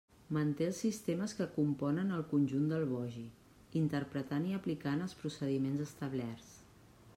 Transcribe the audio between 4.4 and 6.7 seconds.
i aplicant els procediments establerts.